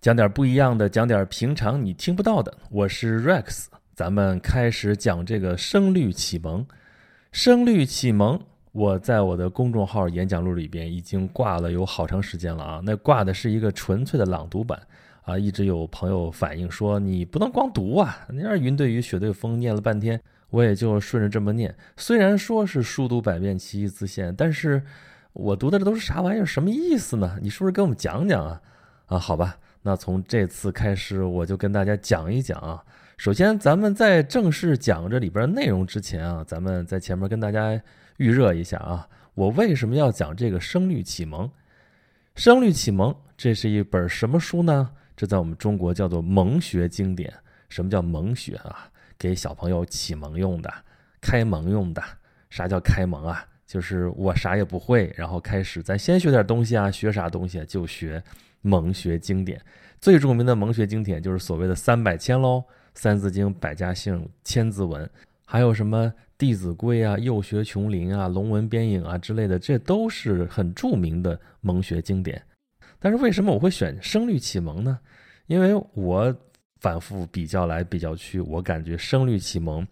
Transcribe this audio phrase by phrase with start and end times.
[0.00, 2.56] 讲点不一样的，讲点平常你听不到的。
[2.70, 6.66] 我是 Rex，咱们开始讲这个声律启蒙。
[7.32, 8.40] 声律启蒙，
[8.72, 12.80] 我在我的公众号演讲录里边已经挂了有好长时间了啊。
[12.82, 14.80] 那挂的是一个纯粹的朗读版
[15.20, 18.26] 啊，一直有朋友反映说你不能光读啊。
[18.30, 21.76] 你让云对雨，雪对风念了半天，我也就顺着这么念。
[21.98, 24.82] 虽然说是书读百遍，其义自现，但是
[25.34, 26.46] 我读的这都是啥玩意儿？
[26.46, 27.38] 什么意思呢？
[27.42, 28.62] 你是不是给我们讲讲啊？
[29.04, 29.58] 啊，好吧。
[29.82, 32.84] 那从这次开始，我就跟大家讲一讲啊。
[33.16, 37.80] 首先，咱们在正式讲这里边内容之前啊，咱们在前面跟大家
[38.18, 39.08] 预热一下啊。
[39.34, 41.46] 我为什么要讲这个《声律启蒙》？
[42.34, 44.90] 《声律启蒙》这是一本什么书呢？
[45.16, 47.32] 这在我们中国叫做蒙学经典。
[47.68, 48.90] 什么叫蒙学啊？
[49.16, 50.72] 给小朋友启蒙用的，
[51.20, 52.02] 开蒙用的。
[52.48, 53.46] 啥叫开蒙啊？
[53.66, 58.22] 就是我啥也不会，然后开始咱先学点东西啊，学啥东西就学。
[58.62, 59.60] 蒙学经典
[60.00, 62.58] 最著名的蒙学经典就是所谓的三百千喽，
[62.94, 65.04] 《三字经》《百家姓》《千字文》，
[65.44, 66.06] 还有什么
[66.38, 72.42] 《弟子规》啊、《幼学琼林》啊、《龙文鞭影》啊之类的，这都是很著名的蒙学经典。
[72.98, 74.98] 但是为什么我会选《声律启蒙》呢？
[75.46, 76.34] 因为我
[76.80, 79.82] 反复比较来比较去，我感觉《声律启蒙》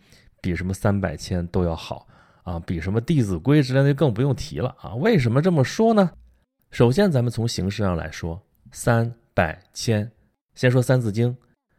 [0.41, 2.07] 比什么三百千都要好
[2.45, 4.95] 啊，比什么《弟子规》之类的更不用提了啊。
[4.95, 6.11] 为什么这么说呢？
[6.71, 8.43] 首先，咱们从形式上来说。
[8.71, 10.11] 三百千，
[10.55, 11.31] 先说《三字经》，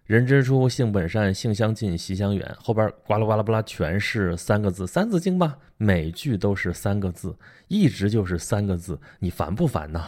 [0.06, 2.56] 人之初，性本善，性相近，习相远。
[2.60, 10.04] 后边呱啦呱啦呱啦全是三个字，《三字经》吧，每句都是三个字，一直就是三个字，你烦不烦呢？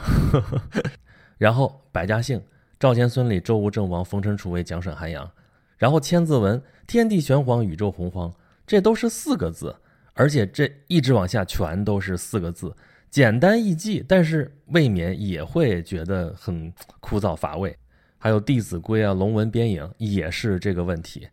[1.37, 2.39] 然后《百家姓》，
[2.79, 5.29] 赵钱孙李周吴郑王冯陈楚卫蒋沈韩杨。
[5.77, 8.31] 然后《千字文》，天地玄黄，宇宙洪荒，
[8.67, 9.75] 这都是四个字，
[10.13, 12.75] 而且这一直往下全都是四个字。
[13.11, 17.77] 简单易记，但是未免也会觉得很枯燥乏味。
[18.17, 21.27] 还有《弟子规》啊，《龙文边影》也是这个问题。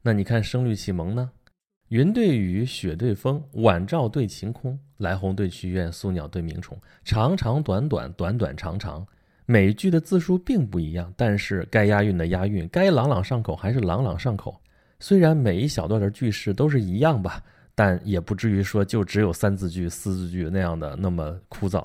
[0.00, 1.30] 那你看《声律启蒙》呢？
[1.88, 6.80] 云对雨，雪对风，晚照对晴空，来鸿对曲院，宿鸟对鸣虫。
[7.04, 9.06] 长长短短，短短长长，
[9.44, 14.58] 每句的字数并不一样，但是该押韵的押韵，该朗朗上口还是朗朗上口。
[14.98, 17.44] 虽然每一小段的句式都是一样吧。
[17.82, 21.82] 但也不至于说就只有三字句、四字句那样的那么枯燥。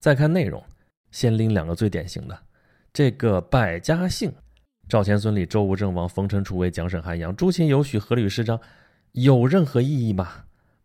[0.00, 0.60] 再看内容，
[1.12, 2.36] 先拎两个最典型的，
[2.92, 4.32] 这个百家姓，
[4.88, 8.58] 赵钱孙李周吴郑王冯陈楚卫蒋沈韩杨朱秦尤许阖闾诗章，
[9.12, 10.32] 有任何意义吗？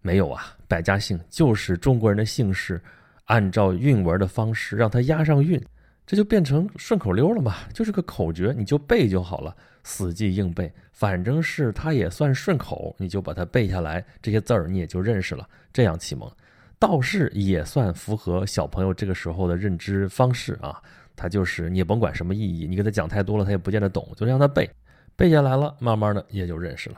[0.02, 2.80] 没有啊，百家姓就是中国人的姓氏，
[3.26, 5.60] 按照韵文的方式让它押上韵。
[6.06, 9.58] 这就变成顺口溜了嘛，就是个口诀，你就背就好了，
[9.90, 15.50] 死记硬背，反正是它也算顺口，你就把它背下来，这些字儿你也就认识了。
[15.74, 16.32] 这样启蒙，
[16.78, 20.80] 倒是也算符合小朋友这个时候的认知方式啊。
[21.16, 24.70] 他就是你也甭管什么意义，你给他讲太多了，他也不见得懂，就让他背，
[25.16, 26.98] 背下来了，慢慢的也就认识了。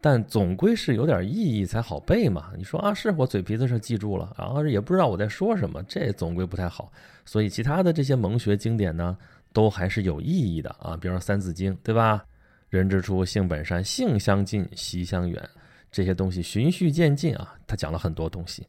[0.00, 2.52] 但总归是有点意义才好背嘛。
[2.56, 6.92] 你说啊，是我嘴皮子上记住了，然后也不知道我在说什么，这总归不太好。
[7.24, 9.18] 所以其他的这些蒙学经典呢，
[9.58, 10.96] 都还是有意义的啊。
[10.96, 12.24] 比如说《三字经》，对吧？
[12.68, 15.42] 人之初，性本善，性相近，习相远，
[15.90, 17.54] 这些东西循序渐进啊。
[17.66, 18.64] 他讲了很多东西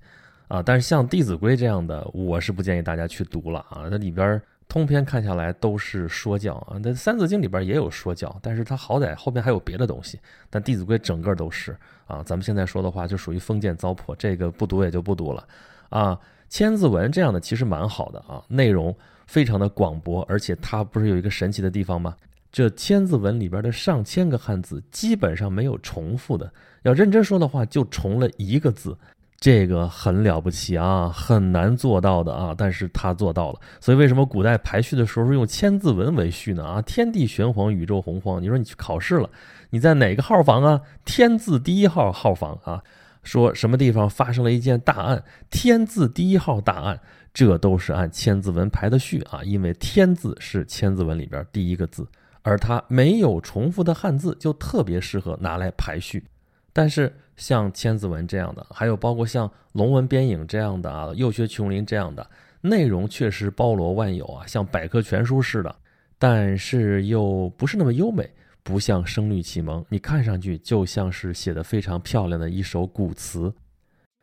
[0.47, 0.63] 啊。
[0.63, 3.87] 但是像《弟子规》这样的，我是不建议大家去读了啊。
[3.91, 4.41] 它里边。
[4.71, 10.19] 通篇看下来都是说教啊，那《三字经》里边也有说教，但是它好歹后面还有别的东西。
[10.47, 11.75] 但《弟子规》整个都是
[12.05, 15.43] 啊，咱们现在说的话就属于封建糟粕，这个不读也就不读了
[15.89, 16.13] 啊。
[16.49, 18.95] 《千字文》这样的其实蛮好的啊，内容
[19.29, 22.15] 非常的广博，而且它不是有一个神奇的地方吗？
[22.51, 26.51] 这《千字文》里边的上千个汉字基本上没有重复的，
[26.81, 28.97] 要认真说的话就重了一个字。
[29.39, 33.59] 这个很了不起啊，很难做到的啊，但是他做到了。
[33.79, 36.65] 所以为什么古代排序的时候是用千字文为序呢？
[36.65, 38.41] 啊，天地玄黄，宇宙洪荒。
[38.41, 39.29] 你说你去考试了，
[39.69, 40.81] 你在哪个号房啊？
[41.05, 42.83] 天字第一号号房啊。
[43.23, 46.99] 说什么地方发生了一件大案，天字第一号大案，
[47.33, 49.43] 这都是按千字文排的序啊。
[49.43, 52.07] 因为天字是千字文里边第一个字，
[52.41, 56.23] 而它没有重复的汉字，就特别适合拿来排序。
[56.71, 62.25] 但是像千字文这样的，还有包括像龙文边影这样的啊，幼学琼林这样的
[62.61, 65.75] 内容，确实包罗万有啊，像百科全书似的，
[66.17, 68.29] 但是又不是那么优美，
[68.63, 73.53] 不像声律启蒙，你看上去就像是写的非常漂亮的一首古词。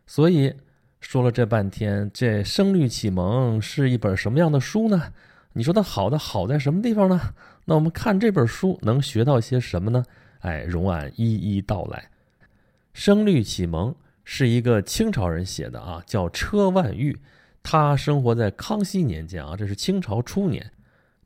[0.06, 0.54] 所以
[1.00, 5.12] 说了这半天，这声律启蒙是一本什么样的书呢？
[5.52, 7.20] 你说它好的好在什么地方呢？
[7.64, 10.04] 那我们看这本书能学到些什么呢？
[10.40, 12.10] 哎，容俺一一道来。
[12.92, 13.90] 《声律启蒙》
[14.24, 17.18] 是一个清朝人写的啊，叫车万玉，
[17.62, 20.70] 他生活在康熙年间啊，这是清朝初年。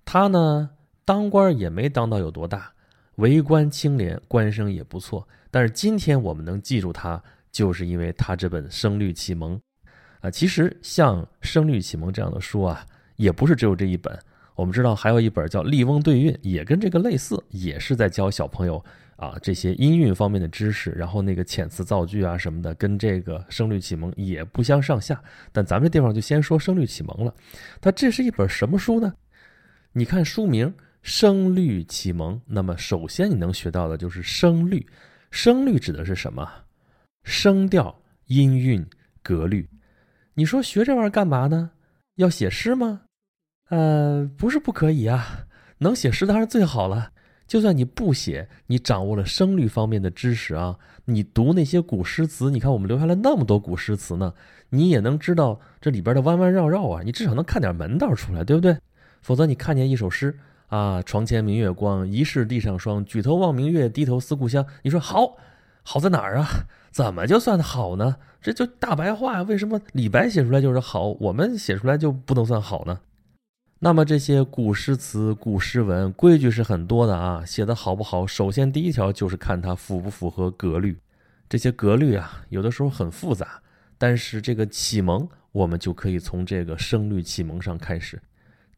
[0.05, 0.71] 他呢
[1.05, 2.73] 当官也没当到有多大，
[3.21, 5.29] 为官清廉，官声也不错。
[5.51, 7.23] 但是今天我们能记住他，
[7.53, 9.57] 就是因为他这本《声律启蒙》
[10.21, 10.31] 啊。
[10.31, 12.85] 其实像《声律启蒙》这样的书啊，
[13.17, 14.19] 也不是只有这一本。
[14.55, 18.85] 我们知道还有一本叫《笠翁对韵》，也跟这个类似，也是在教小朋友
[19.17, 20.91] 啊这些音韵方面的知识。
[20.91, 25.23] 然后那个遣词造句啊什么的，跟这个《声律启蒙》也不相上下。
[25.51, 27.35] 但咱们这地方就先说《声律启蒙》了。
[27.81, 29.15] 它这是一本什么书呢？
[29.93, 30.69] 你看书名
[31.03, 34.87] 《声律启蒙》，那么首先你能学到的就是声律。
[35.31, 36.49] 声律指的是什么？
[37.25, 38.85] 声调、音韵、
[39.23, 39.69] 格律。
[40.35, 41.71] 你说学这玩意儿干嘛呢？
[42.17, 43.03] 要写诗吗？
[43.69, 45.47] 呃，不是不可以啊，
[45.79, 47.13] 能写诗当然最好了。
[47.47, 54.33] 就算你不写，你掌握了声律方面的知识啊，你读那些古诗词，你看我们留下了那么多古诗词呢，
[54.69, 58.77] 你也能知道这里边的弯弯绕绕啊，你至少能看点门道出来，对不对？
[59.21, 60.39] 否则你看见一首诗
[60.71, 63.05] 啊，“床前明月光，疑是地上霜。
[63.05, 65.37] 举头望明月，低头思故乡。”你说好，
[65.83, 66.47] 好在哪儿啊？
[66.93, 68.17] 怎么就算好呢？
[68.41, 69.43] 这就大白话。
[69.43, 73.01] 为什么李白写出来就是好，我们写出来就不能算好呢？
[73.81, 78.25] 那么这些古诗词、古诗文规矩是很多的啊，写的好不好？
[78.25, 80.97] 首先第一条就是看它符不符合格律。
[81.49, 83.61] 这些格律啊，有的时候很复杂，
[83.99, 88.23] 但是这个启蒙，我们就可以从这个声律启蒙上开始。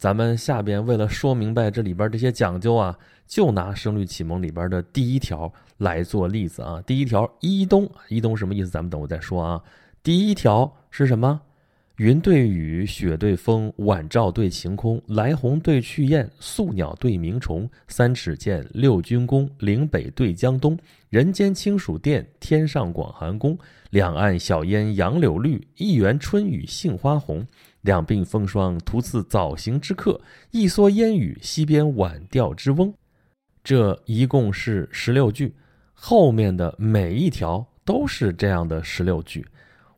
[0.03, 6.83] 咱们下边为了说明白这里边这些讲究啊，就拿声律启蒙里边的第一条来做例子啊。
[6.85, 8.69] 第一条一东，一东什么意思？
[8.69, 9.63] 咱们等会再说啊。
[10.03, 11.41] 第一条是什么？
[11.99, 20.77] 云对雨，雪对风，晚照对晴空，来鸿对去雁，宿鸟对鸣虫，三尺剑，六军弓，岭北对江东，
[21.11, 23.57] 人间清暑殿，天上广寒宫，
[23.91, 27.47] 两岸晓烟杨柳绿，一园春雨杏花红，
[27.83, 30.21] 两鬓风霜徒次早行之客，
[30.51, 32.93] 一蓑烟雨溪边晚钓之翁。
[33.63, 35.55] 这一共是十六句，
[35.93, 39.47] 后面的每一条都是这样的十六句。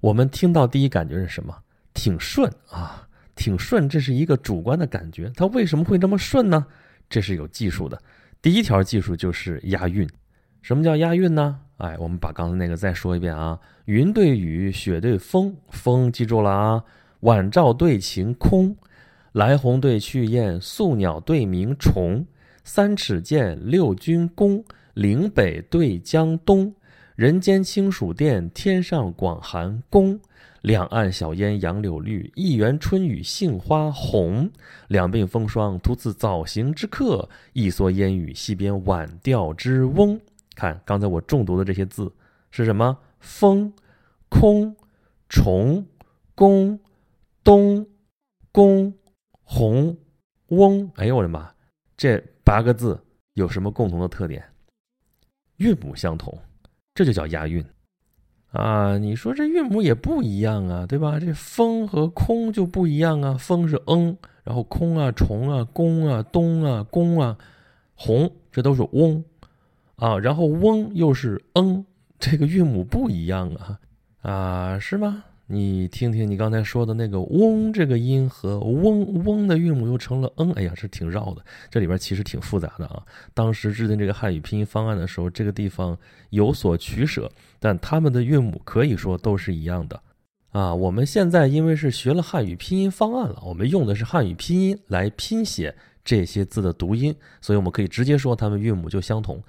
[0.00, 1.56] 我们听到第一感觉是什么？
[1.94, 5.30] 挺顺啊，挺顺，这是一个主观的感觉。
[5.34, 6.66] 它为什么会这么顺呢？
[7.08, 7.98] 这是有技术的。
[8.42, 10.08] 第一条技术就是押韵。
[10.60, 11.60] 什么叫押韵呢？
[11.76, 13.58] 哎，我们把刚才那个再说一遍啊。
[13.84, 16.84] 云对雨，雪对风，风记住了啊。
[17.24, 18.76] 晚照对晴空，
[19.32, 22.26] 来鸿对去雁，宿鸟对鸣虫。
[22.64, 24.62] 三尺剑，六钧弓，
[24.92, 26.74] 岭北对江东。
[27.16, 30.20] 人间清暑殿，天上广寒宫。
[30.60, 34.50] 两岸晓烟杨柳绿，一园春雨杏花红。
[34.88, 40.20] 两鬓风霜徒次早行之客，一蓑烟雨溪边晚钓之翁。
[40.54, 42.12] 看刚才我重读的这些字
[42.50, 42.98] 是什么？
[43.18, 43.72] 风、
[44.28, 44.76] 空、
[45.30, 45.86] 虫、
[46.34, 46.78] 宫、
[47.44, 47.86] 东、
[48.50, 48.92] 宫、
[49.42, 49.96] 红、
[50.48, 50.90] 翁。
[50.96, 51.52] 哎呦我的妈！
[51.96, 52.98] 这八个字
[53.34, 54.42] 有什么共同的特点？
[55.58, 56.36] 韵母相同，
[56.94, 57.64] 这就叫押韵。
[58.50, 61.20] 啊，你说这韵母也不一样啊，对吧？
[61.20, 67.36] 这风和空就不一样啊，风是嗯，然后空啊、虫啊、宫啊、东啊、宫啊、
[67.94, 69.22] 红，这都是翁，
[69.96, 71.84] 啊，然后翁又是嗯，
[72.18, 73.80] 这个韵母不一样啊，
[74.22, 75.24] 啊，是吗？
[75.46, 81.44] 你听听，你刚才说的那个“嗡”这个音和“嗡嗡”的韵母又成了“嗯”，哎呀，这挺绕的。
[81.70, 83.02] 这里边其实挺复杂的啊。
[83.34, 85.98] 当时制定这个汉语拼音方案的时候，这个地方
[86.30, 90.00] 有所取舍，但他们的韵母可以说都是一样的
[90.52, 90.74] 啊。
[90.74, 99.42] 我们现在因为是学了汉语拼音方案了，我们用的是汉语拼音来拼写这些字的读音，所以我们可以直接说它们韵母就相同。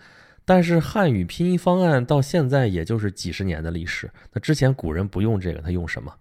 [0.45, 6.13] 但是汉语拼音方案到现在也就是几十年的历史，那之前古人不用这个，他用什么？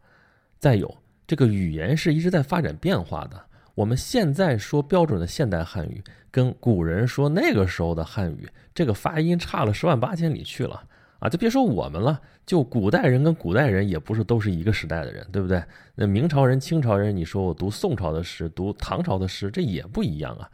[0.59, 3.41] 再有，这个语言是一直在发展变化的。
[3.75, 10.85] 我们现在说标准的现代汉语，跟古人说那个时候的汉语，这个发音差了十万八千里去了
[11.19, 11.29] 啊！
[11.29, 15.63] 就别说我们了，就古代人跟古代人也不是都是一个时代的人，对不对？
[15.97, 20.49] 那明朝人、清朝人，你说我读宋朝的诗，读唐朝的诗，这也不一样啊。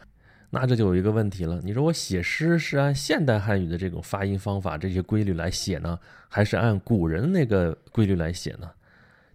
[0.53, 5.97] 那这就有一个问题了，你说我写诗是按现代汉语的这种发音方法、这些规律来写呢，
[6.29, 8.69] 还是按古人那个规律来写呢？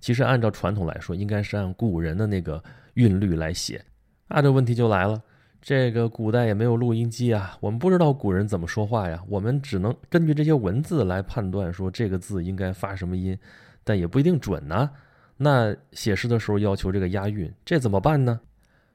[0.02, 2.62] 其实按照传统来说，应该是按古人的那个
[2.96, 3.84] 韵律来写。
[4.28, 5.22] 那这问题就来了，
[5.62, 13.38] 这个古代也没有录音机啊，我们不知道古人怎么说话呀，我们只能根据这些文字来判断说这个字应该发什么音，
[13.86, 14.92] 但也不一定准呢。
[15.38, 18.42] 那写诗的时候要求这个押韵，这怎么办呢？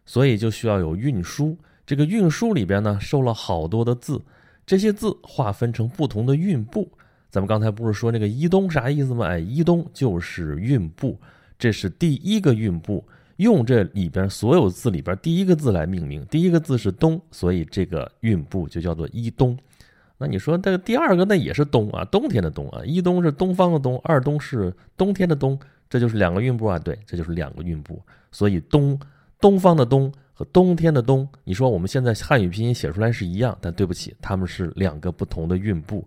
[0.04, 1.56] 所以就需要有韵书。
[1.86, 4.20] 这个运输里边呢，收了好多的字，
[4.64, 6.90] 这些字划分成不同的韵部。
[7.30, 9.26] 咱们刚才不是说那个一东啥意思吗？
[9.26, 11.18] 哎，一东就是韵部，
[11.58, 13.04] 这是第一个韵部。
[13.36, 19.56] 用这里边所有字里边第一个字来命名，第一个字是冬，所以这个韵部就叫做一冬。
[20.18, 25.58] 那你说这个第二个那也是冬啊，冬天的冬啊，一冬是东方的冬，二冬是冬天的冬，
[25.88, 27.98] 这就是两个韵部啊，对，这就是两个韵部。
[28.30, 29.00] 所以东
[29.40, 36.02] 东方的东和冬天的冬，你说我们现在汉语拼音写出来是一样，但对不起，它们是两个不同的韵部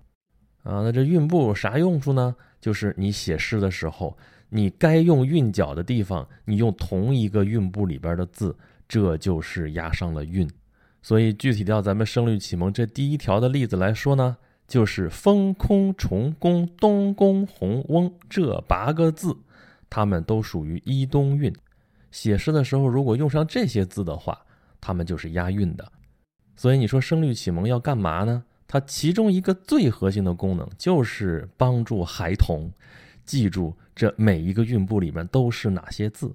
[0.63, 0.82] 啊。
[0.82, 2.36] 那这韵部有啥用处呢？
[2.60, 4.18] 就是你写诗的时候。
[4.50, 8.56] 你该用韵脚的地方，你用同一个韵部里边的字，
[8.88, 10.50] 这就是押上了韵。
[11.04, 14.38] 所以具体到咱们《声律启蒙》这第一条的例子来说呢，
[14.68, 19.36] 就是“风空虫宫东宫红翁”这八个字，
[19.92, 21.54] 它们都属于一冬韵。
[22.13, 24.39] 写诗的时候，如果用上这些字的话，
[24.79, 25.91] 它们就是押韵的。
[26.55, 28.41] 所以你说《声律启蒙》要干嘛呢？
[28.67, 32.72] 它其中一个最核心的功能就是帮助孩童。
[33.25, 36.34] 记住这每一个韵部里面都是哪些字，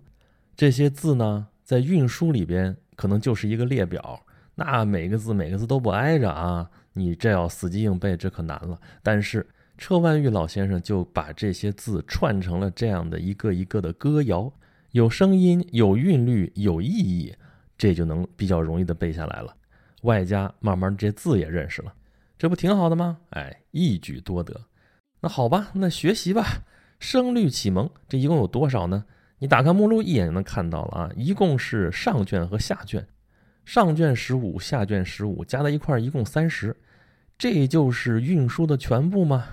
[0.56, 4.20] 这些字呢，在韵书里边可能就是一个列表，
[4.54, 8.80] 那每个字每个字都不挨着啊，你这要死记硬背，这可难了。
[9.02, 14.50] 但是车万玉老先生就把这些字串成了这样的一个一个的歌谣，
[14.92, 17.34] 有声音，有韵律，有意义，
[17.76, 19.54] 这就能比较容易的背下来了。
[20.02, 21.92] 外加慢慢这字也认识了，
[22.38, 23.18] 这不挺好的吗？
[23.30, 24.58] 哎，一举多得。
[25.20, 26.62] 那好吧，那学习吧。
[27.00, 29.04] 声律启蒙，这一共有多少呢？
[29.38, 33.06] 你打开目录一眼就能看到了啊，一共是上卷和下卷，
[33.64, 36.74] 上卷十五，下卷十五，加在一块儿一共三十。
[37.36, 39.46] 这就是运输的全部吗？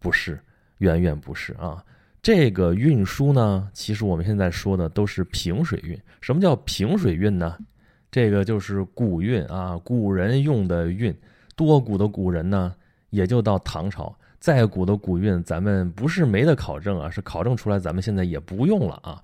[0.00, 0.40] 不是，
[0.78, 1.84] 远远不是啊。
[2.22, 6.00] 这个运输呢，其实我们现在说的都是平水韵。
[6.20, 7.58] 什么叫平水韵呢？
[8.12, 11.12] 这个就是古韵啊，古人用的韵。
[11.56, 12.72] 多古的古人呢，
[13.10, 14.16] 也就到唐朝。
[14.38, 19.20] 再古的古韵，咱们不是没得考证啊，是考证出来，咱们现在也不用了啊。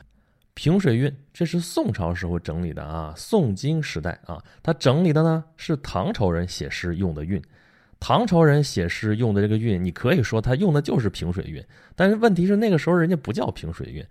[0.54, 7.40] 平水韵，这是宋朝时候整理的啊，宋金时代啊，他整理的呢是唐朝人写诗用的韵。
[8.00, 11.64] 唐朝人写诗用的这个韵，你可以说他用的就是平水韵，
[11.96, 14.04] 但是问题是那个时候人家不叫平水韵。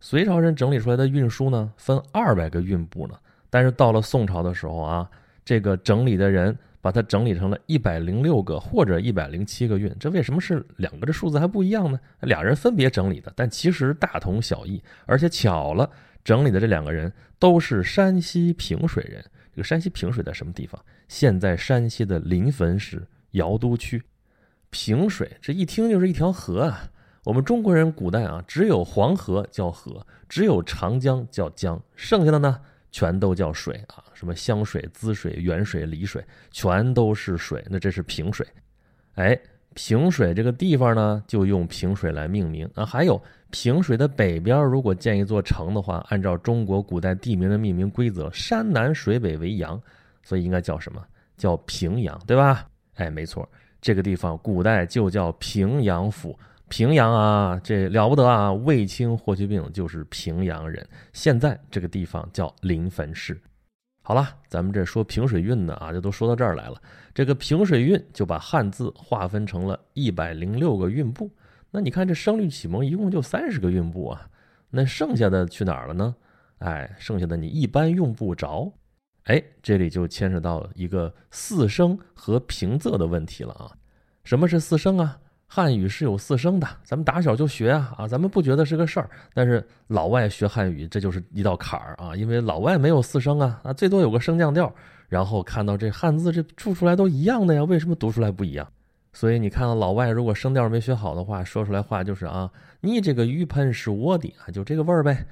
[0.00, 3.14] 隋朝人整理出来的韵书呢，分二百个韵部呢，
[3.50, 5.10] 但是到了宋朝的时候啊，
[5.44, 6.56] 这个整理的人。
[6.82, 12.00] 把它整理成了一百零六个或者一百零七个韵，这为什么是两个的数字还不一样呢？
[12.22, 14.82] 俩人分别整理的，但其实大同小异。
[15.06, 15.88] 而且巧了，
[16.24, 19.24] 整理的这两个人都是山西平水人。
[19.54, 20.84] 这个山西平水在什么地方？
[21.06, 24.02] 现在山西的临汾市尧都区。
[24.70, 26.90] 平水这一听就是一条河啊。
[27.24, 32.58] 我们中国人古代啊，只有黄河叫河，只有长江叫江，剩下的呢？
[32.90, 37.64] 全都叫水啊，什么湘水、滋水、沅水、丽水，全都是水。
[37.70, 38.46] 那这是平水，
[39.14, 39.38] 哎，
[39.74, 42.84] 平水这个地方呢，就用平水来命名啊。
[42.84, 49.80] 还有平水的北边，如果建一座城的话，按照中国古代地名的命名规则，山南水北为阳，
[50.22, 51.02] 所以应该叫什么？
[51.38, 52.68] 叫平阳，对吧？
[52.96, 53.48] 哎，没错，
[53.80, 56.38] 这个地方古代就叫平阳府。
[56.68, 58.50] 平阳啊，这了不得啊！
[58.50, 60.86] 卫青、霍去病就是平阳人。
[61.12, 63.38] 现在这个地方叫临汾市。
[64.02, 66.80] 好了，咱们这说平水韵呢啊，就都说到这儿来了。
[67.12, 71.30] 这个平水韵就把汉字划分成了一百零六个韵部。
[71.70, 74.28] 那你看这声律启蒙一共就三十个韵部啊，
[74.70, 76.14] 那剩下的去哪儿了呢？
[76.58, 78.72] 哎，剩下的你一般用不着。
[79.24, 83.70] 哎，这里就牵扯到一个四声和平仄的问题了啊。
[84.24, 85.18] 什么是四声啊？
[85.46, 94.74] 汉语是有四声的，咱们打小就学啊啊，咱们不觉得是个事儿，但是老外学汉语这就是一道坎儿啊，因为老外没有四声啊啊，最多有个升降调，
[95.10, 98.66] 然后看到这汉字这出出来都一样的呀，为什么读出来不一样？
[99.12, 102.50] 所以你看到老外如果声调没学好的话，说出来话就是啊，
[102.80, 105.26] 你这个鱼喷是我的啊，就这个味儿呗，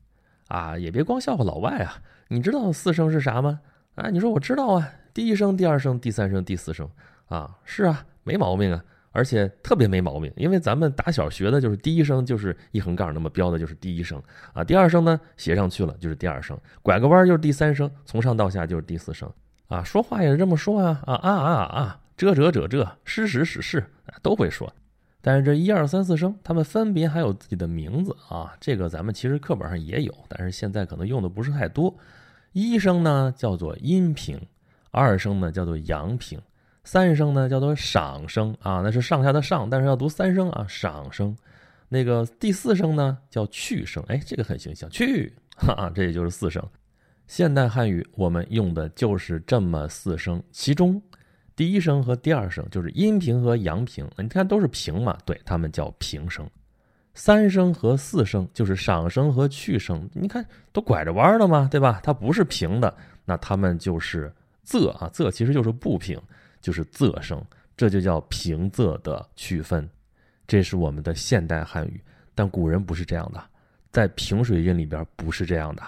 [0.49, 1.97] 啊，也别光笑话老外啊，
[2.28, 3.61] 你知道四声是啥吗？
[3.94, 6.88] 啊，你说我知道啊，第一声、第二声、第三声、第四声
[7.26, 8.85] 啊，是啊，没毛病啊。
[9.12, 19.28] 而且特别没毛病，因为咱们打小学的就是第一声就是一横杠那么标的就是第一声啊，第二声呢写上去了就是第二声，拐个弯就是第三声，从上到下就是第四声
[19.66, 23.85] 啊，说话也是这么说啊啊啊啊啊，这这这这，使使使使
[24.23, 24.73] 都会说，
[25.20, 31.92] 但是这一二三四声，他们分别还有自己的名字啊，这个咱们其实课本上也有，但是现在可能用的不是太多。
[32.52, 34.40] 一声呢叫做阴平，
[34.90, 36.40] 二声呢叫做阳平。
[36.83, 41.37] 三声呢叫做上声啊，那是上下的上，但是要读三声啊，上声。
[41.88, 46.66] 那个第四声呢叫去声，哎，这个很形象，去，哈哈，这也就是四声。
[47.26, 51.00] 现代汉语我们用的就是这么四声，其中
[51.54, 56.49] 第一声和第二声就是阴平和阳平，你看都是平嘛，对，它们叫平声。
[57.21, 62.00] 三声和四声就是赏声和去声，你看都拐着弯了嘛，对吧？
[62.03, 62.97] 它不是平的，
[63.27, 64.33] 那它们就是
[64.67, 66.19] 仄啊，仄其实就是不平，
[66.62, 67.39] 就是仄声，
[67.77, 69.87] 这就叫平仄的区分。
[70.47, 72.00] 这是我们的现代汉语，
[72.35, 73.45] 但古人不是这样的，
[73.93, 75.83] 在平水音里边不是这样的。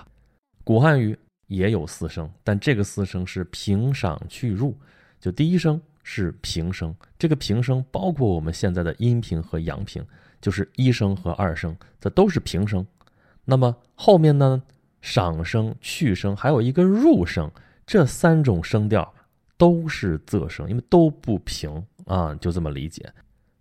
[0.65, 4.77] 古汉语也有四声，但这个四声是平赏去入，
[5.19, 5.81] 就第一声。
[6.05, 10.05] 是平声，这个平声包括我们现在的阴平和阳平，
[10.43, 12.87] 就是一声和二声，这都是平声。
[13.47, 14.63] 那么后面呢，
[15.01, 17.51] 赏声、去声，还有一个入声，
[17.87, 19.11] 这三种声调
[19.57, 23.11] 都是仄声，因为都不平啊，就这么理解。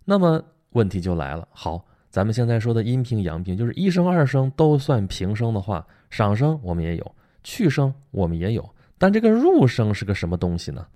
[0.04, 10.86] 那么问题就来了，好，咱们现在说的阴平、阳平，就是一声、二声都算平声的话，赏声我们也有，去声我们也有，但这个入声是个什么东西呢？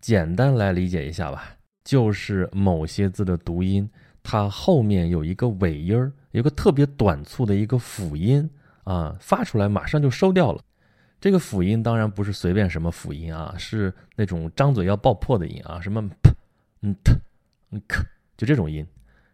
[0.00, 3.88] 简单来理解一下吧，就是某些字的读音，
[4.22, 8.48] 它后面有一个尾音儿，有个特别短促的一个辅音
[8.84, 10.62] 啊，发出来马上就收掉了。
[11.20, 16.30] 这个辅音当然不是随便什么辅音啊，是那种张嘴要爆破的音啊，什么 p、
[16.82, 17.12] 嗯 t、
[17.70, 18.02] 嗯 k，
[18.36, 18.86] 就这种音。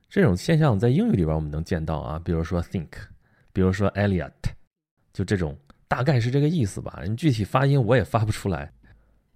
[0.09, 2.91] 这种现象在英语里边我们能见到啊，比如说 think，
[3.53, 4.31] 比如说 Elliot，
[5.13, 5.57] 就这种
[5.89, 7.03] 大概是这个意思吧。
[7.07, 8.73] 你具体发音我也发不出来。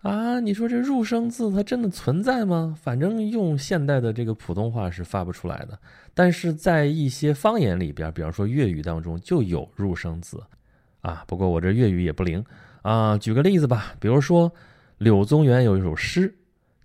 [0.02, 2.74] 啊，你说这入声字它真的存在吗？
[2.80, 5.78] 反正用现代的这个普通话是发不出来的，
[6.14, 10.42] 但是在一些方言里边，比方说粤语当中就有入声字，
[11.02, 12.42] 啊，不过我这粤语也不灵
[12.80, 13.18] 啊。
[13.18, 14.50] 举个例子吧，比如说
[14.96, 16.34] 柳宗元有一首诗：“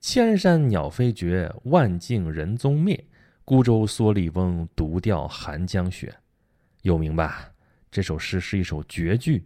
[0.01, 3.01] 千山鸟飞绝，万径人踪灭，
[3.45, 6.13] 孤舟蓑笠翁，独钓寒江雪。”
[6.83, 7.49] 有名吧？
[7.89, 9.41] 这首诗是一首绝句。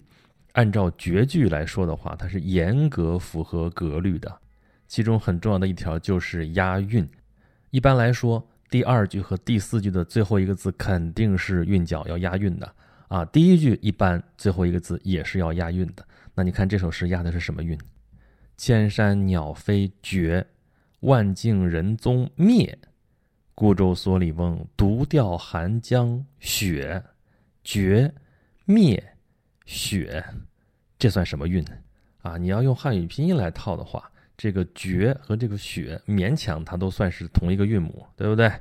[0.54, 4.36] 按照绝句来说的话，它是严格符合格律的。
[4.88, 7.08] 其中很重要的一条就是押韵。
[7.70, 12.76] 一般来说，第二句和第四句的最后一个字肯定是韵脚要押韵的
[13.08, 13.24] 啊。
[13.26, 16.04] 第一句一般最后一个字也是要押韵的。
[16.34, 17.78] 那你看这首诗押的是什么韵？
[18.58, 20.46] 千山鸟飞绝，
[21.02, 22.78] 万径人踪灭，
[23.54, 27.04] 孤舟蓑笠翁，独钓寒江雪。
[27.64, 28.12] 绝，
[28.66, 29.02] 灭。
[29.70, 30.24] 雪，
[30.98, 31.64] 这算什么韵
[32.24, 32.38] 啊？
[32.38, 38.52] 你要用汉语拼音来套的话，这个绝和这个雪勉强它都算是同一个韵母，对不对？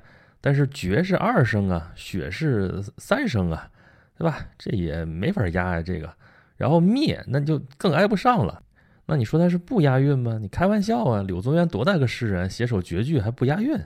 [0.43, 3.71] 但是绝是二声啊，雪是三声啊，
[4.19, 4.47] 对吧？
[4.59, 6.15] 这也没法押呀，这个。
[6.59, 8.63] 然后灭那就更挨不上了。
[9.07, 10.37] 那你说它是不押韵吗？
[10.39, 11.23] 你开玩笑啊！
[11.23, 13.81] 柳宗元多大个诗人，写首绝句还不押韵？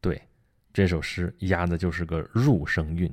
[0.00, 0.20] 对，
[0.72, 3.08] 这首诗押的就是个入声韵。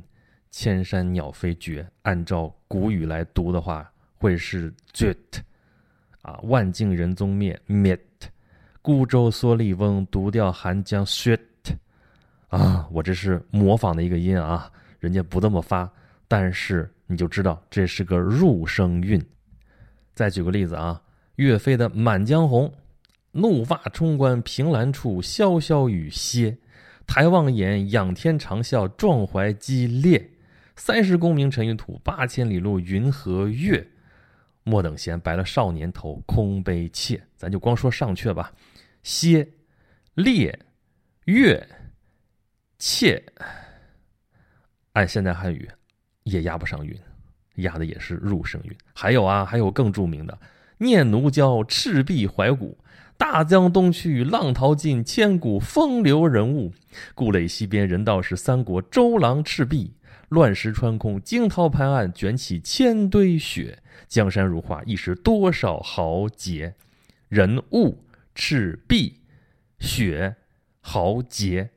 [0.53, 5.11] 千山鸟飞绝，按照古语来读的话，会是绝，
[6.21, 7.99] 啊，万径人踪灭灭，
[8.79, 11.37] 孤舟蓑笠翁，独钓寒江雪，
[12.49, 15.91] 啊，我这是模仿的一个音啊，人家不这么发，
[16.27, 19.19] 但是你就知道这是个入声韵。
[20.13, 21.01] 再举个例子啊，
[21.37, 22.67] 岳飞的《满江红》，
[23.31, 26.55] 怒发冲冠凭栏处，潇潇雨歇，
[27.07, 30.29] 抬望眼，仰天长啸，壮怀激烈。
[30.75, 33.87] 三十功名尘与土，八千里路云和月。
[34.63, 37.21] 莫等闲，白了少年头，空悲切。
[37.35, 38.53] 咱就光说上阙吧。
[39.03, 39.47] 歇、
[40.13, 40.57] 烈、
[41.25, 41.67] 月、
[42.79, 43.21] 切，
[44.93, 45.69] 按现代汉语
[46.23, 46.97] 也押不上韵，
[47.55, 48.75] 押的也是入声韵。
[48.93, 50.39] 还有啊，还有更著名的：
[50.77, 52.77] 念奴娇，赤壁怀古。
[53.17, 56.73] 大江东去，浪淘尽，千古风流人物。
[57.13, 59.93] 故垒西边，人道是三国周郎赤壁。
[60.33, 63.83] 乱石穿空，惊涛拍岸，卷起千堆雪。
[64.07, 66.73] 江山如画，一时多少豪杰。
[67.29, 69.21] 人物赤壁，
[69.79, 70.35] 雪
[70.81, 71.69] 豪杰。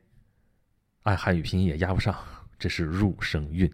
[1.03, 2.17] 按汉语拼音也押不上，
[2.59, 3.71] 这是入声韵。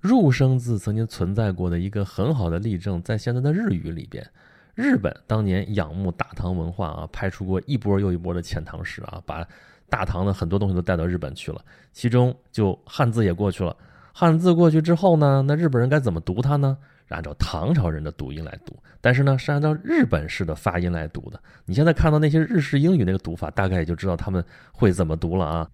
[0.00, 4.28] 入声字曾经存在过的一个很好的例证，在现在的日语里边。
[4.74, 9.46] 日本当年仰慕大唐文化啊，拍出过一波又一波的遣唐使啊，把。
[9.90, 11.60] 大唐的很多东西都带到日本去了，
[11.92, 13.76] 其中就汉字也过去了。
[14.12, 16.76] 汉字过去之后呢，那日本人该怎么读它呢？
[17.08, 21.40] 按照唐朝人的读音来读，但是呢是按照日本式的发音来读的。
[21.66, 25.68] 你现在看到那些日式英语那个读法，大概也就知道他们会怎么读了啊。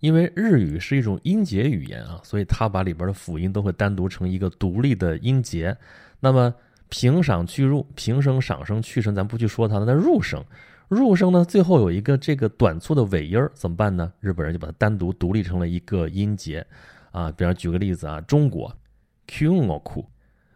[0.00, 5.76] 因为日语是一种音节语言啊，所以它把里边的辅音都会单独成一个独立的音节。
[6.18, 6.52] 那么
[6.88, 10.44] 平赏去入，平声、赏声、去声，咱不去说它了，那入声。
[10.90, 14.12] 入声呢，最后有一个这个短促的尾音儿，怎么办呢？
[14.18, 16.66] 日本人就把它单独独立成了一个音节，
[17.12, 18.76] 啊，比方举个例子啊，中国
[19.28, 20.04] q u n o k u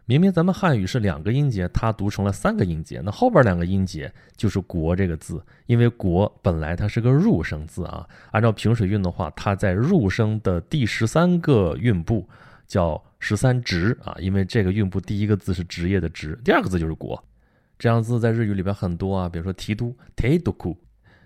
[0.05, 8.05] 明明咱们汉语是两个音节，它读成了三个音节，那后边两个音节就是“国”这个字，因为“国”本来它是个入声字啊。
[8.31, 12.27] 按照平水韵的话，它在入声的第十三个韵部
[12.67, 17.23] 叫十三职啊，因为这个韵部第一个字是职业的职，第二个字就是“国”。
[17.77, 20.75] 这样字在日语里边很多啊，比如说提督 “teidoku”，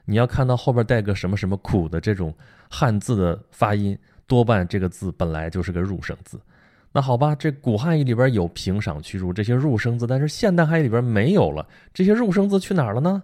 [0.05, 2.33] 你要看到后边带个什么什么“苦”的这种
[2.69, 6.39] 汉字的发音，多半这个字本来就是个入声字。
[6.91, 11.67] 那好吧，这古汉语里边有平赏去入这些入声字，但是现代汉语里边没有了。
[11.93, 13.21] 这些入声字去哪儿了呢？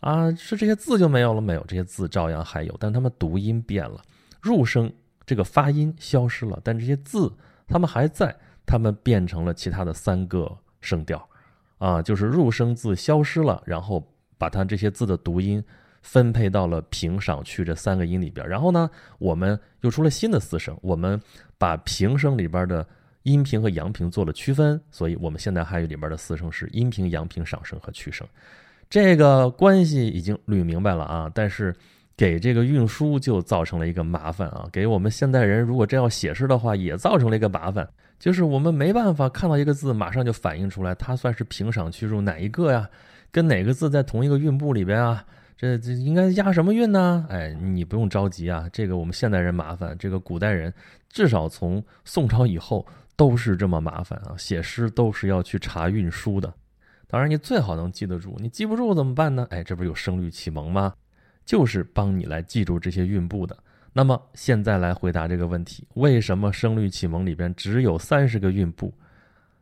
[0.00, 1.40] 啊，是这些字就没有了？
[1.40, 4.02] 没有，这些字照样还有，但它们读音变了，
[4.42, 4.92] 入声
[5.24, 7.32] 这个发音消失了，但这些字
[7.68, 8.34] 它们还在，
[8.66, 11.26] 它们变成了其他的三个声调，
[11.84, 14.02] 啊，就是入声字消失了，然后
[14.38, 15.62] 把它这些字的读音
[16.00, 21.20] 分配到了平赏去这三个音里边，然后呢，我们又出了新的四声，我们
[21.58, 22.86] 把平声里边的。
[23.24, 28.28] 阴平和阳平做了区分，所以我们现代汉语里边的四声是阴平、阳平、上声和去声，
[28.90, 31.32] 这个关系已经捋明白了啊。
[31.34, 31.74] 但是
[32.16, 42.88] 给这个运输就造成了一个麻烦啊，给我们现代人如果真要写诗的话，也造成了一个麻烦，就是我们没办法看到一个字马上就反映出来它算是平赏去入哪一个呀，
[43.30, 45.24] 跟哪个字在同一个韵部里边啊，
[45.56, 47.26] 这这应该押什么韵呢？
[47.28, 50.72] 哎，你不用着急啊，这个我们现代人麻烦，这个古代人
[51.08, 52.86] 至少从宋朝以后。
[53.16, 54.34] 都是这么麻烦啊！
[54.36, 56.52] 写诗都是要去查运输的。
[57.06, 58.36] 当然，你最好能记得住。
[58.40, 59.46] 你记不住怎么办呢？
[59.50, 60.94] 哎，这不是有声律启蒙吗？
[61.44, 63.56] 就是帮你来记住这些韵部的。
[63.92, 68.92] 那么现在来回答这个问题：为什么声律启蒙里边只有三十个韵部？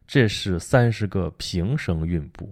[0.07, 2.51] 这是三十个平声韵部。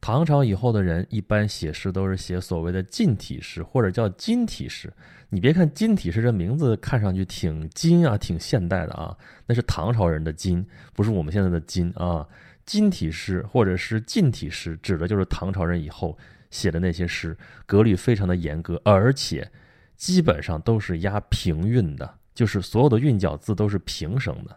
[0.00, 4.92] 唐朝以后的人一般写诗都是写所谓的近体诗，或者叫金体诗。
[5.30, 12.26] 你别看金体诗这名字看上去挺金啊，挺现代的啊，那是唐朝人的金，不是我们现在的金啊。
[12.66, 16.16] 金体诗或者是近体诗，指的就是唐朝人以后
[16.54, 17.36] 写的那些诗，
[17.66, 19.50] 格律非常的严格，而且
[19.96, 24.56] 基本上都是押平韵的，就是所有的韵脚字都是平声的。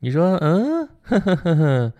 [0.00, 1.92] 你说，嗯，呵呵呵呵。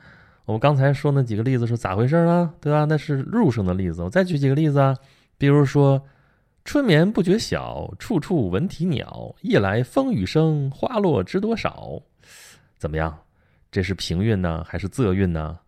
[0.45, 2.53] 我们刚才说那几个例子是咋回事啊？
[2.61, 2.85] 对吧？
[2.87, 4.03] 那是入声的例子。
[4.03, 4.97] 我再举几个例子啊，
[5.37, 6.03] 比如说
[6.65, 9.37] “春眠不觉晓，处处闻啼鸟。
[9.43, 12.03] 夜来风雨声，花落知多少。”
[12.77, 13.19] 怎么样？
[13.71, 15.59] 这是平韵呢，还是仄韵呢？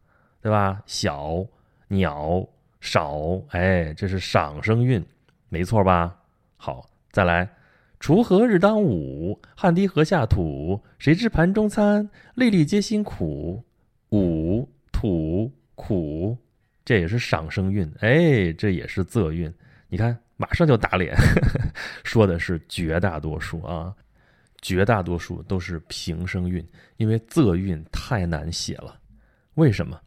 [0.41, 0.83] 对吧？
[0.87, 1.47] 小
[1.89, 2.49] 鸟
[2.81, 5.05] 少，哎，这是赏声韵，
[5.49, 6.17] 没错吧？
[6.57, 7.49] 好，再来
[8.01, 10.83] “锄禾日当午，汗滴禾下土。
[10.99, 13.63] 谁知盘中餐，粒粒皆辛苦。”
[14.11, 16.37] 五土苦，
[16.85, 19.53] 这也是赏声韵，哎，这也是仄韵。
[19.89, 21.61] 你看，马上就打脸呵呵，
[22.03, 23.95] 说的是绝大多数啊，
[24.63, 26.67] 绝大多数都是平声韵，
[26.97, 28.99] 因为仄韵太难写了。
[29.55, 30.01] 为什么？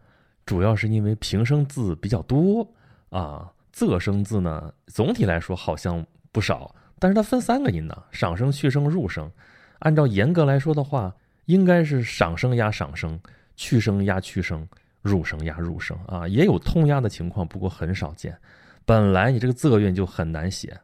[0.45, 2.67] 主要是因为平声字比较多
[3.09, 9.31] 啊，仄声字呢，总体来说好像不少，但是它分三个音呢，赏声、去声、入声。
[9.79, 11.13] 按照严格来说的话，
[11.45, 13.19] 应该是赏声压赏声。
[13.55, 14.67] 去声压去声，
[15.03, 18.35] 入声压入声啊，也有通压的情况，不过很少见。
[18.83, 20.75] 本来你这个仄韵就很难写，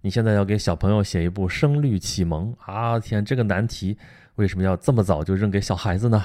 [0.00, 3.94] 你现在要给小朋友写一部声律启蒙啊，天，这个难题
[4.36, 6.24] 为什么要这么早就扔给小孩子呢？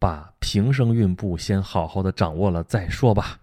[0.00, 3.38] 把平声韵部先好好的掌握了再说吧。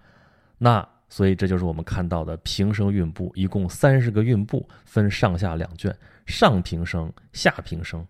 [0.58, 8.06] 那所以这就是我们看到的平声韵部，一共三十个韵部，分上下两卷，上平声，下平声。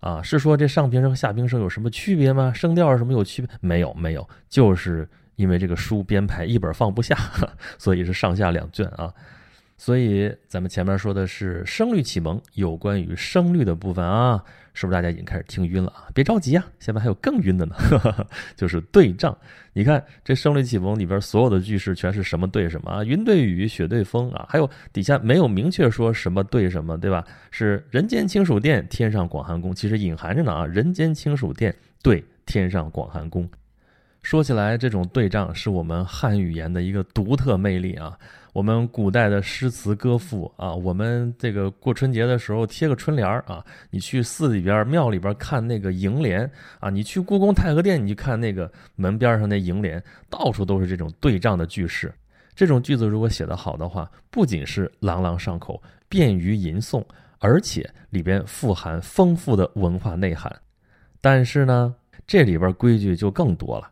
[0.00, 2.52] 啊，是说这上平声和下平声有什么区别吗？
[2.52, 3.48] 声调什么有区别？
[3.60, 7.16] 没有，没有，就是因为这个书编排一本放不下，
[7.78, 9.14] 所以是上下两卷啊。
[9.78, 14.42] 所以咱们前面说的是声律启蒙，有关于声律的部分啊。
[14.74, 16.08] 是不是大家已经开始听晕了啊？
[16.14, 17.76] 别着急啊，下面还有更晕的呢，
[18.56, 19.36] 就是对仗。
[19.74, 23.04] 你看这声律启蒙里边所有的句式全是什么对什么啊？
[23.04, 27.24] 云对雨，雪对风啊，还有底下没有明确说什么对什么，对吧？
[27.50, 33.48] 是人间清暑殿，天上广寒宫，其实隐含着呢啊，人间清暑殿对天上广寒宫。
[34.22, 38.16] 说起来，这种对仗是我们汉语言的一个独特魅力啊。
[38.52, 52.12] 我们古代的诗词歌赋啊，我们这个过春节的时候贴个春联儿啊，你去寺里边、庙里边看那个楹联啊，你去故宫太和殿，你去看那个门边上那楹联，到处都是这种对仗的句式。
[52.54, 57.02] 这种句子如果写得好的话，不仅是朗朗上口、便于吟诵，
[57.38, 60.54] 而且里边富含丰富的文化内涵。
[61.22, 61.94] 但是呢，
[62.26, 63.90] 这里边规矩就更多了，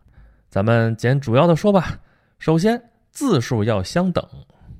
[0.51, 2.01] 咱们简主要的说吧。
[2.39, 4.23] 首先，字数要相等。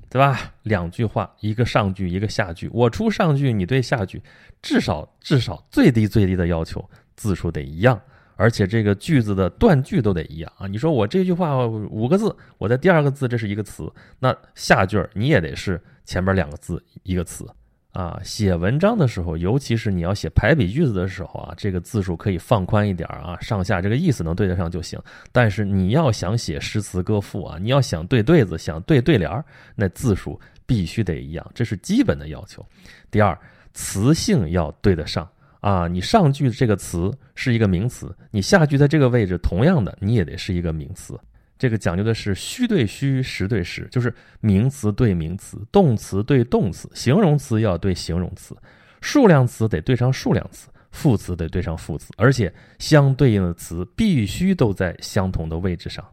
[0.09, 0.51] 对吧？
[0.63, 2.69] 两句话，一个上句，一个下句。
[2.73, 4.21] 我出上句，你对下句，
[4.61, 6.83] 至少至少最低最低的要求，
[7.15, 7.97] 字数得一样，
[8.35, 10.67] 而且这个句子的断句都得一样啊。
[10.67, 17.47] 你说我这句话五个字，我的第二个字这是一个词，那下句你也得是前边两个字一个词。
[17.91, 24.97] 啊，写文章的时候，尤其是你要写排比句子的时候啊，这个字数可以放宽一点啊，上下这个意思能对得上就行。
[25.31, 29.43] 但是你要想写诗词歌赋啊，你要想对对子，想对对联儿，
[29.75, 32.65] 那字数必须得一样，这是基本的要求。
[33.09, 33.37] 第二，
[33.73, 35.27] 词性要对得上
[35.59, 41.19] 啊，你上句这个词是一个名词，你下句在这个位置，同样的你也得是一个名词。
[41.61, 48.57] 这个讲究的是虚对虚，实对实，就是名词对名词，动词对动词，形容词要对形容词，
[48.99, 56.03] 数量词得对上数量词，副词得对上副词，而且相对应的词必须都在相同的位置上，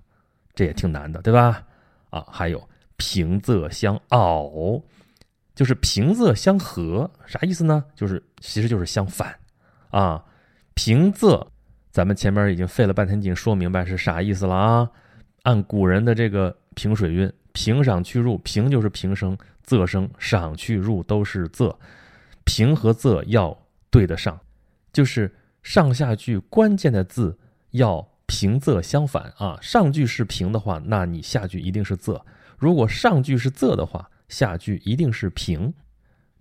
[0.55, 1.65] 这也挺难的，对吧？
[2.11, 4.83] 啊，还有平仄相拗，
[5.55, 7.83] 就是平仄相合，啥意思呢？
[7.95, 9.35] 就是其实就是相反
[9.89, 10.23] 啊。
[10.75, 11.47] 平仄，
[11.91, 14.91] 咱们前面已经费了半天劲说明白是啥意思了啊。
[15.49, 19.35] 按古人的这个平水韵，平上去入，平就是平声，
[19.67, 21.75] 仄声上去入都是仄，
[22.45, 23.59] 平和仄要
[23.89, 24.39] 对得上，
[24.93, 27.39] 就是上下句关键的字
[27.71, 29.59] 要平仄相反啊。
[29.63, 32.21] 上句是平的话，那你下句一定是仄；
[32.59, 35.73] 如果上句是仄的话，下句一定是平。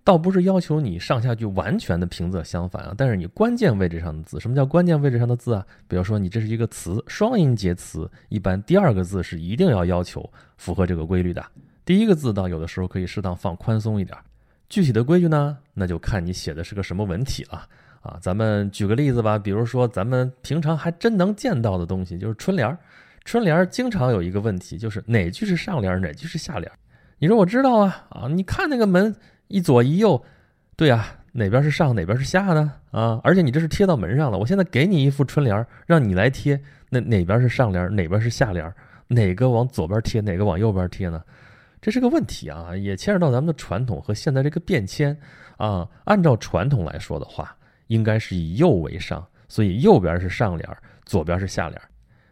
[0.04, 5.66] 倒不是要求你上下句完全的平仄相反啊，但是你关键位置上的字，什么叫关键位置上的字啊？
[5.86, 11.44] 比如说你这是一个词，双音节词，一般第二个字是一定要要求符合这个规律的。
[11.84, 14.16] 第一个字倒有的时候可以适当放宽松一点。
[14.70, 17.66] 具体的规矩呢，那就看你写的是个什么文体了
[18.00, 18.18] 啊。
[18.18, 22.78] 咱们举个例子吧，比如说咱们平常还真能见到的东西，就是春联儿。
[23.26, 26.72] 春联儿经常有一个问题，就是哪句是上联，哪句是下联。
[27.18, 29.14] 你说我知道啊啊，你看那个门。
[29.48, 30.22] 一左一右，
[30.76, 32.72] 对啊，哪边是上，哪边是下呢？
[32.90, 34.38] 啊，而且你这是贴到门上了。
[34.38, 38.72] 我现在给你一副春联，让你来贴，那哪边是上联，哪边是下联？
[39.08, 41.22] 哪个往左边贴，哪个往右边贴呢？
[41.80, 45.16] 这是个问题啊，也牵扯到咱们的传统和现在这个变迁
[45.56, 45.88] 啊。
[46.04, 47.56] 按照传统来说的话，
[47.86, 51.80] 应该是以右为上，所以右边是上联，左边是下联。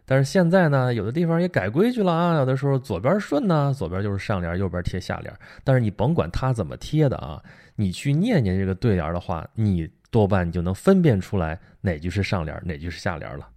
[0.08, 2.36] 但是现在呢，有的地方也改规矩了啊。
[2.36, 5.34] 有的时候左边顺呢，左边就是上联，右边贴下联。
[5.64, 7.42] 但是你甭管它怎么贴的啊，
[7.74, 13.48] 你去念念这个对联的话，你多半你就能分辨出来哪句是上联，哪句是下联了。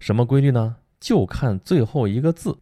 [0.00, 0.74] 什么规律呢？
[0.98, 2.58] 就看最后一个字。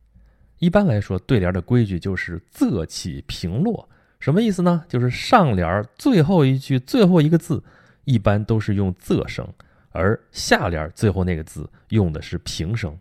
[0.59, 3.89] 一般来说，对联的规矩就是仄起平落。
[4.19, 4.85] 什么意思呢？
[4.87, 7.65] 就是上联最后一句最后一个字，
[8.05, 9.49] 一般都是用仄声，
[9.93, 12.95] 而下联最后那个字用的是平声。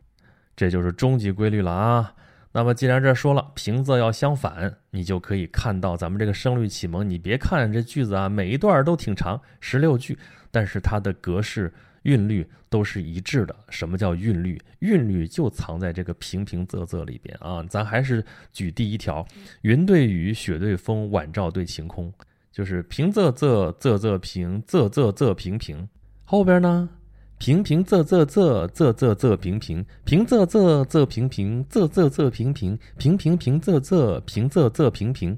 [0.60, 2.14] 这就是终极规律了啊！
[2.52, 7.10] 那么既然这说了平仄要相反，你就可以看到咱们这个声律启蒙。
[7.10, 10.20] 你别看这句子啊，每一段都挺长，十六句，
[10.52, 13.56] 但是它的格式、韵律都是一致的。
[13.70, 14.62] 什么叫韵律？
[14.80, 17.64] 韵律就藏在这个平平仄仄里边啊！
[17.70, 19.26] 咱还是举第一条：
[19.62, 22.12] 云对雨，雪对风，晚照对晴空，
[22.52, 25.88] 就是平仄仄，仄仄平，仄仄仄平平。
[26.26, 26.90] 后边呢？
[27.40, 35.38] 平平仄仄仄仄仄仄平平平仄仄仄平平仄仄仄平平平平平仄仄平仄仄平平，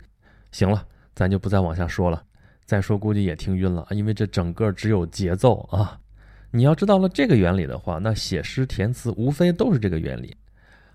[0.52, 0.84] 行了，
[1.14, 2.24] 咱就不再往下说了。
[2.66, 6.00] 再说估计也听晕了，因为这整个只有节奏啊。
[6.50, 10.36] 你要知道了这个原理的话，那写诗填词无非都是这个原理。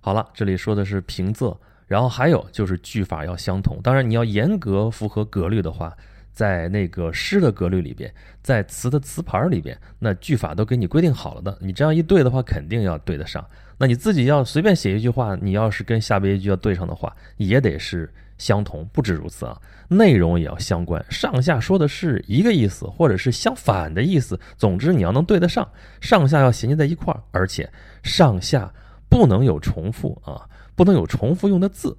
[0.01, 3.79] 好了，这里说的是平仄，然后还有就是句法要相同。
[3.81, 5.97] 当然你要严格符合格律的话。
[6.37, 11.57] 在那个诗的格律里边，在词的词牌里边，那句法都给你规定好了的。
[11.63, 13.43] 你这样一对的话，肯定要对得上。
[13.79, 18.87] 那你自己要随便写一句话，你要是跟下边一句要对上的话，也得是相同。
[18.93, 24.39] 不止如此啊，内容也要相关，上下说的是一个意思，或者是相反的意思。
[24.59, 25.67] 总之，你要能对得上，
[26.03, 27.67] 上下要衔接在一块儿，而且
[28.03, 28.71] 上下
[29.09, 31.97] 不能有重复啊，不能有重复用的字。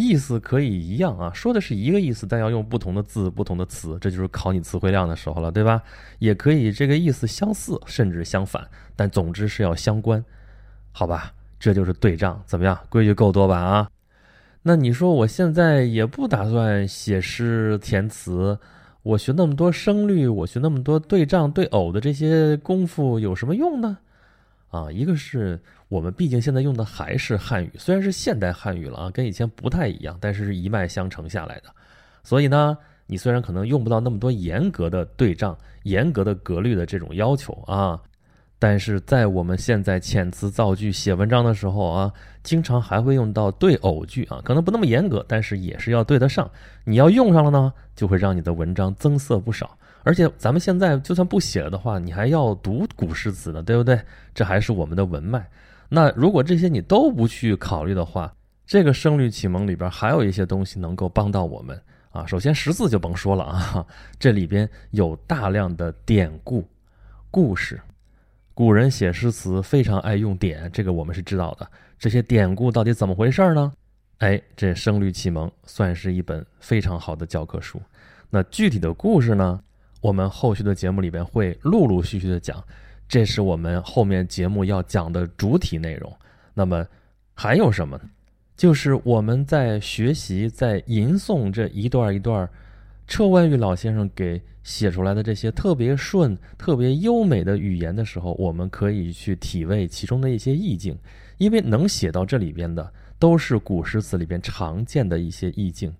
[0.00, 5.82] 意思可以一样啊，说的是一个意思，但要用不同的字、不同的词，这就是考你词汇量的时候了，对吧？
[6.18, 10.24] 也可以这个意思相似，甚至相反，但总之是要相关，
[10.92, 11.32] 好吧？
[11.58, 12.78] 这就是对仗，怎么样？
[12.88, 13.58] 规矩够多吧？
[13.58, 13.90] 啊？
[14.62, 18.58] 那你说我现在也不打算写诗填词，
[19.02, 23.98] 我学那么多声律，我学那么多对仗对偶的这些功夫有什么用呢？
[24.70, 25.60] 啊，一个是。
[25.90, 31.64] 我们毕竟现在用的还是汉语，虽然是现代汉语了啊，跟以前不太一样，但是是一脉相承下来的。
[32.22, 32.78] 所以呢，
[33.08, 38.00] 你虽然可能用不到那么多严格的对仗、严格的格律的这种要求啊，
[38.56, 42.12] 但是在我们现在遣词造句写文章的时候啊，
[42.44, 46.48] 经常还会用到对偶句啊，可能不那么严格，但是也是要对得上。
[46.84, 49.76] 你要用上了呢，就会让你的文章增色不少。
[50.02, 54.00] 而且咱们现在就算不写了的话，你还要读古诗词呢，对不对？
[54.34, 55.46] 这还是我们的文脉。
[55.88, 58.32] 那如果这些你都不去考虑的话，
[58.66, 62.24] 这个声律启蒙里边还有一些东西能够帮到我们啊。
[62.24, 63.86] 首先识字就甭说了啊，
[64.18, 66.64] 这里边有大量的典故、
[67.30, 67.80] 故事。
[68.54, 71.68] 古人写诗词非常爱用典，这个我们是知道的。
[71.98, 73.72] 这些典故到底怎么回事呢？
[74.18, 77.80] 哎，这《声律启蒙》算是一本非常好的教科书。
[78.28, 79.58] 那具体的故事呢，
[80.00, 82.62] 我们后续的节目里边会陆陆续续的讲，
[83.08, 86.12] 这是我们后面节目要讲的主体内容。
[86.54, 86.86] 那么
[87.34, 88.04] 还有什么呢？
[88.56, 92.48] 就是我们在学习、在吟诵这一段一段。
[93.06, 100.96] 车万玉老先生给写出来的这些特别顺、特别优美的语言的时候，我们可以去体味其中的一些意境，
[101.36, 105.92] 因为能写到这里边的都是古诗词里边常见的一些意境。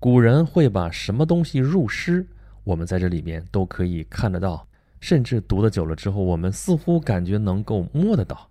[0.00, 2.26] 古人会把什么东西入诗，
[2.64, 4.66] 我们在这里面都可以看得到，
[5.00, 8.48] 甚至读的久了之后，我们似乎感觉能够摸得到。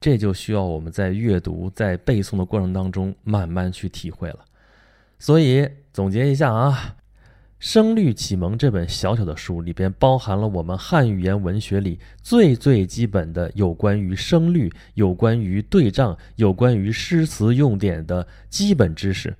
[0.00, 4.38] 这就需要我们在阅读、在背诵的过程当中慢慢去体会了。
[5.18, 6.96] 所以总结一下啊。
[7.60, 19.36] 《声律启蒙》这本小小的书里边，包含了我们汉语言文学里最最基本的有关于声律、有关于对仗、有关于诗词用典的基本知识。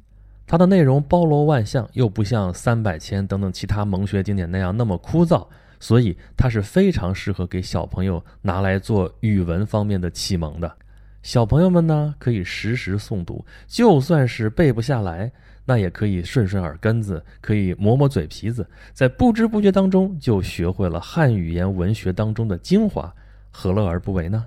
[0.49, 5.47] 它的内容包罗万象，又不像三百千等等其他蒙学经典那样那么枯燥，
[5.79, 10.75] 所以它是非常适合给小朋友拿来做语文方面的启蒙的。
[11.23, 15.31] 小朋友们呢，可以时时诵读，就算是背不下来。
[15.67, 23.15] 那也可以顺顺耳根子，可以磨磨嘴皮子，在不知不觉当中就学会了汉语言文学当中的精华，
[23.51, 24.47] 何乐而不为呢？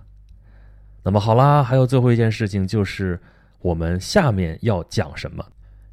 [1.04, 3.20] 那么好啦，还有最后一件事情就是
[3.60, 5.46] 我们下面要讲什么？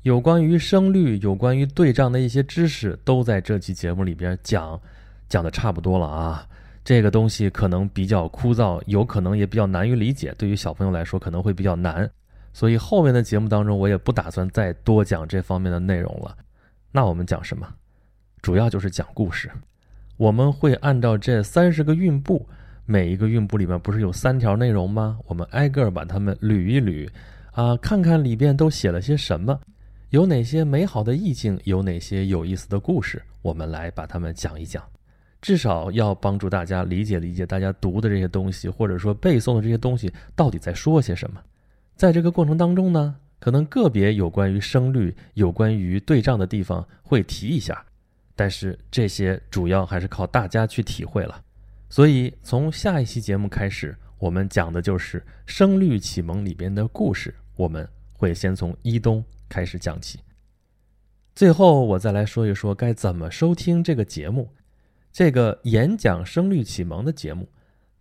[0.09, 4.81] 有关于声律、有关于对仗的一些知识，都在这期节目里边讲，
[5.29, 6.49] 讲的差不多了啊。
[6.83, 12.11] 这个东西可能比较枯燥，有可能也比较难于理解，对于小朋友来说可能会比较难。
[12.55, 16.35] 所以后面的节目当中，我也不打算再多讲这方面的内容了。
[16.91, 17.69] 那我们讲什么？
[18.41, 19.51] 主要就是讲故事。
[20.17, 22.49] 我们会按照这三十个韵部，
[22.87, 25.19] 每一个韵部里面不是有三条内容吗？
[25.27, 27.07] 我们挨个把它们捋一捋，
[27.53, 29.61] 啊，看看里边都写了些什么，
[30.11, 34.83] 有哪些美好的意境，有哪些有意思的故事，我们来把它们讲一讲。
[35.43, 41.39] 至少要帮助大家理解理解大家读的这些东西，或者说背诵的这些东西到底在说些什么。
[41.95, 47.85] 在这个过程当中呢，可能个别有关于声律、有关于对仗的地方会提一下，
[48.35, 51.39] 但是这些主要还是靠大家去体会了。
[51.91, 60.21] 所以从下一期节目开始，我们讲的就是《声律启蒙》里边的故事，我们会先从一东开始讲起。
[61.35, 64.53] 最后我再来说一说该怎么收听这个节目，
[65.13, 67.49] 这个演讲《声律启蒙》的节目，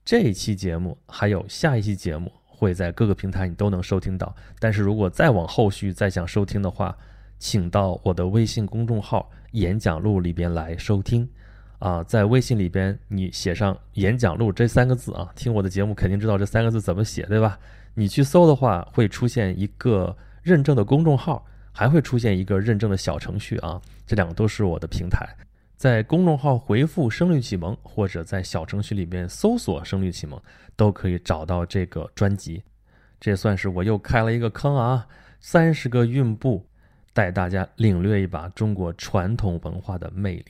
[0.04, 2.32] 这一期节目还有下一期节目。
[2.60, 6.98] 会在各个平台你都能收听到，但是如果再往后续再想收听的话，
[7.38, 11.30] 请到我的微信公众号“演讲录”里边来收听。
[11.78, 17.60] 啊，在微信里边你写上“演讲录”这三个字啊，听我的节目肯定知道这三个字怎么写，对吧？
[17.94, 25.28] 你去搜的话，会出现一个认证的公众号，还会出现一个认证的小程序啊，这两个都是我的平台。
[25.76, 30.42] 在公众号回复“声律启蒙”，或者在小程序里边搜索“声律启蒙”，
[30.78, 32.64] 都可以找到这个专辑。
[33.20, 35.06] 这算是我又开了一个坑啊！
[35.42, 36.66] 三十个韵部，
[37.12, 40.46] 带大家领略一把中国传统文化的魅力。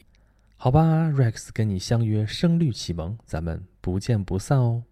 [0.58, 4.84] 好吧，Rex 跟你相约“声律启蒙”，咱们不见不散哦。